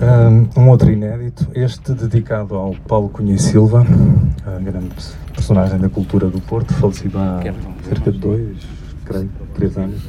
Um, 0.00 0.60
um 0.60 0.68
outro 0.68 0.90
inédito, 0.92 1.48
este 1.54 1.92
dedicado 1.92 2.54
ao 2.54 2.72
Paulo 2.86 3.08
Cunha 3.08 3.34
e 3.34 3.38
Silva, 3.38 3.84
grande 4.62 4.94
personagem 5.34 5.78
da 5.78 5.88
cultura 5.88 6.28
do 6.28 6.40
Porto, 6.40 6.72
falecido 6.74 7.18
há 7.18 7.40
cerca 7.82 8.12
de 8.12 8.18
dois, 8.18 8.58
creio, 9.04 9.28
três 9.54 9.76
anos. 9.76 10.00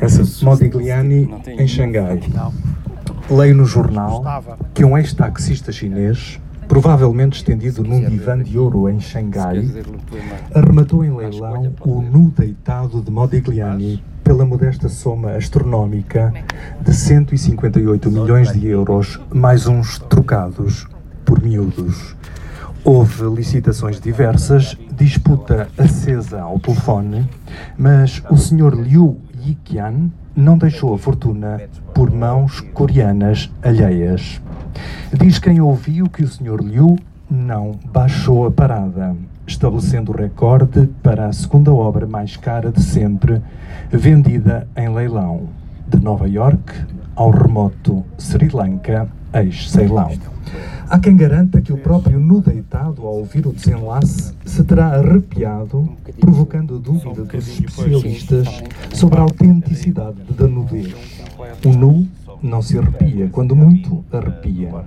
Essa 0.00 0.44
Modigliani 0.44 1.34
em 1.46 1.66
Xangai. 1.66 2.20
Leio 3.28 3.56
no 3.56 3.64
jornal 3.64 4.22
que 4.72 4.84
um 4.84 4.96
ex-taxista 4.96 5.72
chinês 5.72 6.40
provavelmente 6.68 7.38
estendido 7.38 7.82
num 7.82 8.08
divã 8.08 8.40
de 8.40 8.58
ouro 8.58 8.88
em 8.88 9.00
Xangai, 9.00 9.68
arrematou 10.54 11.04
em 11.04 11.14
leilão 11.14 11.72
o 11.80 12.00
nu 12.00 12.32
deitado 12.36 13.02
de 13.02 13.10
Modigliani 13.10 14.02
pela 14.34 14.44
modesta 14.44 14.88
soma 14.88 15.36
astronómica 15.36 16.34
de 16.80 16.92
158 16.92 18.10
milhões 18.10 18.52
de 18.52 18.66
euros, 18.66 19.20
mais 19.32 19.68
uns 19.68 20.00
trocados 20.00 20.88
por 21.24 21.40
miúdos. 21.40 22.16
Houve 22.82 23.32
licitações 23.32 24.00
diversas, 24.00 24.76
disputa 24.96 25.68
acesa 25.78 26.40
ao 26.40 26.58
telefone, 26.58 27.30
mas 27.78 28.24
o 28.28 28.36
Sr. 28.36 28.74
Liu 28.74 29.20
Yiqian 29.40 30.10
não 30.34 30.58
deixou 30.58 30.92
a 30.92 30.98
fortuna 30.98 31.60
por 31.94 32.10
mãos 32.10 32.60
coreanas 32.72 33.52
alheias. 33.62 34.42
Diz 35.12 35.38
quem 35.38 35.60
ouviu 35.60 36.08
que 36.08 36.24
o 36.24 36.28
Sr. 36.28 36.60
Liu 36.60 36.98
não 37.30 37.78
baixou 37.92 38.46
a 38.46 38.50
parada, 38.50 39.16
estabelecendo 39.46 40.12
o 40.12 40.16
recorde 40.16 40.88
para 41.02 41.26
a 41.26 41.32
segunda 41.32 41.72
obra 41.72 42.06
mais 42.06 42.36
cara 42.36 42.70
de 42.70 42.82
sempre, 42.82 43.40
vendida 43.90 44.66
em 44.76 44.88
leilão, 44.88 45.48
de 45.86 45.98
Nova 46.02 46.28
York 46.28 46.72
ao 47.14 47.30
remoto 47.30 48.04
Sri 48.18 48.48
Lanka, 48.48 49.08
ex-Ceilão. 49.32 50.10
Há 50.88 50.98
quem 50.98 51.16
garanta 51.16 51.60
que 51.60 51.72
o 51.72 51.78
próprio 51.78 52.20
nu 52.20 52.40
deitado, 52.40 53.02
ao 53.02 53.16
ouvir 53.16 53.46
o 53.46 53.52
desenlace, 53.52 54.34
se 54.44 54.62
terá 54.64 54.88
arrepiado, 54.88 55.88
provocando 56.20 56.78
dúvida 56.78 57.24
dos 57.24 57.48
especialistas 57.48 58.46
sobre 58.92 59.18
a 59.18 59.22
autenticidade 59.22 60.18
da 60.36 60.46
nudez. 60.46 61.13
O 61.64 61.70
nu 61.70 62.06
não 62.42 62.60
se 62.60 62.78
arrepia, 62.78 63.28
quando 63.32 63.56
muito 63.56 64.04
arrepia. 64.12 64.84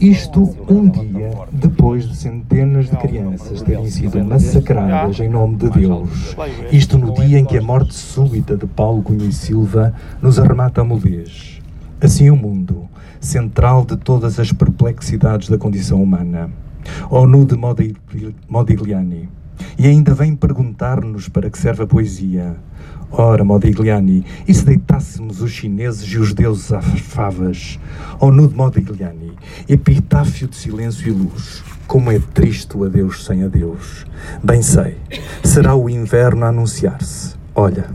Isto 0.00 0.56
um 0.68 0.88
dia 0.88 1.32
depois 1.52 2.08
de 2.08 2.16
centenas 2.16 2.88
de 2.88 2.96
crianças 2.96 3.62
terem 3.62 3.88
sido 3.90 4.24
massacradas 4.24 5.20
em 5.20 5.28
nome 5.28 5.56
de 5.56 5.70
Deus. 5.70 6.36
Isto 6.72 6.98
no 6.98 7.12
dia 7.14 7.38
em 7.38 7.44
que 7.44 7.58
a 7.58 7.62
morte 7.62 7.94
súbita 7.94 8.56
de 8.56 8.66
Paulo 8.66 9.02
Cunha 9.02 9.26
e 9.26 9.32
Silva 9.32 9.94
nos 10.22 10.38
arremata 10.38 10.80
a 10.80 10.84
mudez. 10.84 11.60
Assim 12.00 12.30
o 12.30 12.36
mundo, 12.36 12.88
central 13.20 13.84
de 13.84 13.96
todas 13.96 14.40
as 14.40 14.52
perplexidades 14.52 15.48
da 15.48 15.58
condição 15.58 16.02
humana. 16.02 16.50
O 17.10 17.26
nu 17.26 17.44
de 17.44 17.56
Modigliani. 18.48 19.28
E 19.78 19.86
ainda 19.86 20.14
vem 20.14 20.34
perguntar-nos 20.34 21.28
para 21.28 21.50
que 21.50 21.58
serve 21.58 21.82
a 21.82 21.86
poesia. 21.86 22.56
Ora, 23.12 23.42
Modigliani, 23.42 24.24
e 24.46 24.54
se 24.54 24.64
deitássemos 24.64 25.42
os 25.42 25.50
chineses 25.50 26.08
e 26.12 26.18
os 26.18 26.32
deuses 26.32 26.72
às 26.72 27.00
favas? 27.00 27.78
Ou 28.20 28.30
nu 28.30 28.46
de 28.46 28.54
Modigliani, 28.54 29.32
epitáfio 29.68 30.46
de 30.46 30.54
silêncio 30.54 31.08
e 31.08 31.10
luz. 31.10 31.64
Como 31.88 32.12
é 32.12 32.20
triste 32.32 32.76
o 32.76 32.84
adeus 32.84 33.24
sem 33.24 33.42
adeus. 33.42 34.06
Bem 34.44 34.62
sei, 34.62 34.96
será 35.42 35.74
o 35.74 35.90
inverno 35.90 36.44
a 36.44 36.48
anunciar-se. 36.48 37.34
Olha, 37.52 37.90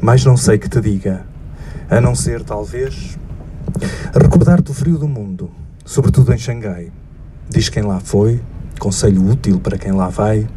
mas 0.00 0.24
não 0.24 0.38
sei 0.38 0.56
que 0.56 0.70
te 0.70 0.80
diga, 0.80 1.26
a 1.90 2.00
não 2.00 2.14
ser, 2.14 2.42
talvez, 2.42 3.18
recordar-te 4.14 4.70
o 4.70 4.74
frio 4.74 4.96
do 4.96 5.06
mundo, 5.06 5.50
sobretudo 5.84 6.32
em 6.32 6.38
Xangai. 6.38 6.90
Diz 7.48 7.68
quem 7.68 7.82
lá 7.82 8.00
foi, 8.00 8.40
conselho 8.78 9.28
útil 9.28 9.60
para 9.60 9.76
quem 9.76 9.92
lá 9.92 10.08
vai, 10.08 10.48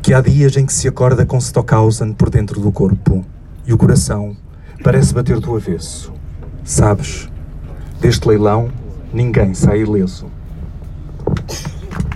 que 0.00 0.14
há 0.14 0.20
dias 0.20 0.56
em 0.56 0.64
que 0.64 0.72
se 0.72 0.88
acorda 0.88 1.26
com 1.26 1.38
Stockhausen 1.38 2.12
por 2.12 2.30
dentro 2.30 2.60
do 2.60 2.72
corpo 2.72 3.24
e 3.66 3.72
o 3.72 3.78
coração 3.78 4.36
parece 4.82 5.12
bater 5.12 5.38
do 5.38 5.54
avesso. 5.54 6.12
Sabes, 6.64 7.28
deste 8.00 8.26
leilão 8.26 8.70
ninguém 9.12 9.54
sai 9.54 9.80
ileso. 9.80 10.26